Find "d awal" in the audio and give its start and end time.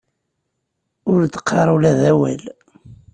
1.99-2.41